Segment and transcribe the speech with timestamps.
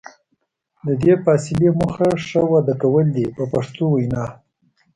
[0.85, 4.25] د دې فاصلې موخه ښه وده کول دي په پښتو وینا.